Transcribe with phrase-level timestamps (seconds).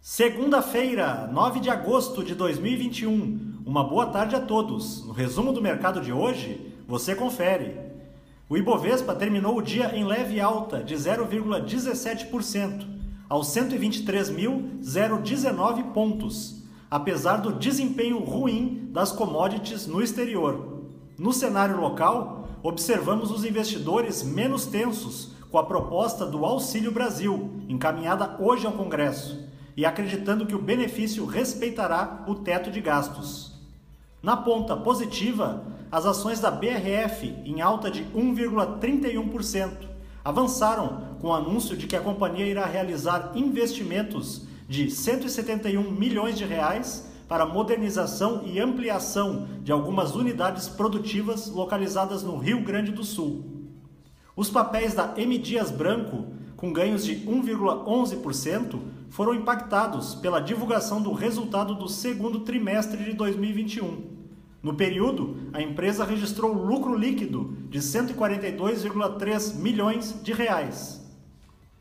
[0.00, 3.56] Segunda-feira, 9 de agosto de 2021.
[3.66, 5.04] Uma boa tarde a todos.
[5.04, 7.76] No resumo do mercado de hoje, você confere.
[8.48, 12.86] O Ibovespa terminou o dia em leve alta de 0,17%,
[13.28, 20.84] aos 123.019 pontos, apesar do desempenho ruim das commodities no exterior.
[21.18, 28.36] No cenário local, observamos os investidores menos tensos com a proposta do Auxílio Brasil, encaminhada
[28.38, 29.47] hoje ao Congresso
[29.78, 33.52] e acreditando que o benefício respeitará o teto de gastos.
[34.20, 39.86] Na ponta positiva, as ações da BRF, em alta de 1,31%,
[40.24, 46.44] avançaram com o anúncio de que a companhia irá realizar investimentos de 171 milhões de
[46.44, 53.44] reais para modernização e ampliação de algumas unidades produtivas localizadas no Rio Grande do Sul.
[54.34, 61.12] Os papéis da M Dias Branco com ganhos de 1,11%, foram impactados pela divulgação do
[61.12, 64.18] resultado do segundo trimestre de 2021.
[64.62, 71.00] No período, a empresa registrou lucro líquido de 142,3 milhões de reais.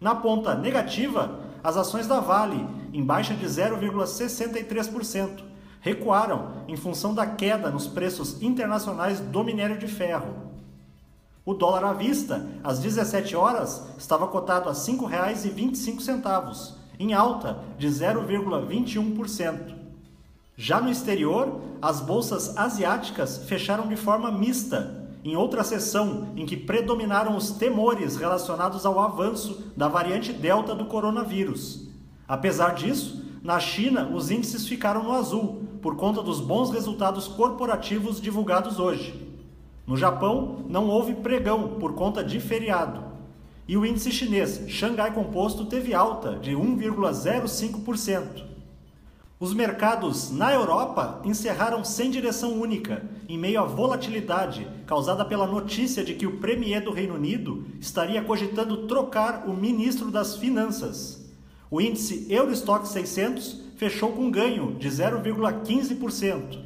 [0.00, 5.42] Na ponta negativa, as ações da Vale, em baixa de 0,63%,
[5.80, 10.48] recuaram em função da queda nos preços internacionais do minério de ferro.
[11.44, 17.88] O dólar à vista, às 17 horas, estava cotado a R$ 5,25, em alta de
[17.88, 19.74] 0,21%.
[20.56, 26.56] Já no exterior, as bolsas asiáticas fecharam de forma mista, em outra sessão em que
[26.56, 31.88] predominaram os temores relacionados ao avanço da variante Delta do coronavírus.
[32.26, 38.20] Apesar disso, na China os índices ficaram no azul, por conta dos bons resultados corporativos
[38.20, 39.28] divulgados hoje.
[39.86, 43.07] No Japão, não houve pregão por conta de feriado.
[43.68, 48.48] E o índice chinês Xangai Composto teve alta de 1,05%.
[49.38, 56.02] Os mercados na Europa encerraram sem direção única, em meio à volatilidade causada pela notícia
[56.02, 61.30] de que o Premier do Reino Unido estaria cogitando trocar o ministro das Finanças.
[61.70, 66.58] O índice Eurostock 600 fechou com ganho de 0,15%.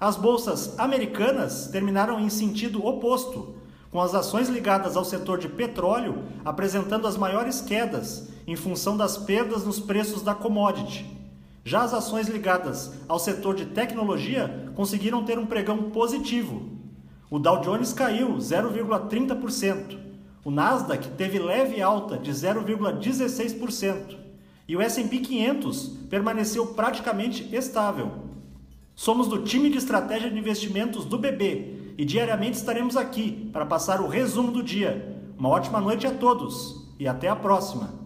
[0.00, 3.54] As bolsas americanas terminaram em sentido oposto,
[3.90, 9.16] com as ações ligadas ao setor de petróleo apresentando as maiores quedas em função das
[9.16, 11.06] perdas nos preços da commodity.
[11.64, 16.62] Já as ações ligadas ao setor de tecnologia conseguiram ter um pregão positivo.
[17.28, 19.98] O Dow Jones caiu 0,30%,
[20.44, 24.16] o Nasdaq teve leve alta de 0,16%
[24.68, 28.12] e o S&P 500 permaneceu praticamente estável.
[28.94, 34.00] Somos do time de estratégia de investimentos do BB e diariamente estaremos aqui para passar
[34.00, 35.16] o resumo do dia.
[35.38, 38.05] Uma ótima noite a todos e até a próxima!